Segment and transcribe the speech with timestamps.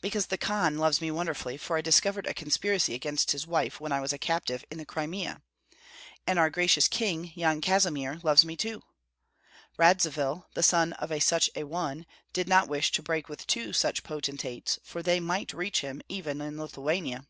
[0.00, 3.92] "Because the Khan loves me wonderfully, for I discovered a conspiracy against his life when
[3.92, 5.42] I was a captive in the Crimea.
[6.26, 8.82] And our gracious king, Yan Kazimir, loves me too.
[9.76, 13.74] Radzivill, the son of a such a one, did not wish to break with two
[13.74, 17.26] such potentates; for they might reach him, even in Lithuania."